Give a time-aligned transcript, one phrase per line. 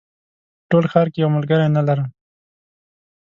[0.63, 2.09] په ټول ښار کې یو ملګری نه لرم